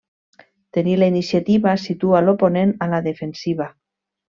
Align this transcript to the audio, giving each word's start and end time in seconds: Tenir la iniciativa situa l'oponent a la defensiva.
Tenir 0.77 0.95
la 1.01 1.11
iniciativa 1.13 1.75
situa 1.85 2.25
l'oponent 2.25 2.77
a 2.87 2.91
la 2.97 3.07
defensiva. 3.13 3.73